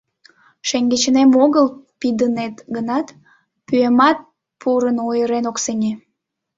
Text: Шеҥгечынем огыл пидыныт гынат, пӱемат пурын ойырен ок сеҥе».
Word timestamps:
Шеҥгечынем 0.67 1.31
огыл 1.43 1.67
пидыныт 1.99 2.55
гынат, 2.75 3.07
пӱемат 3.67 4.17
пурын 4.59 4.97
ойырен 5.09 5.45
ок 5.51 5.57
сеҥе». 5.63 5.91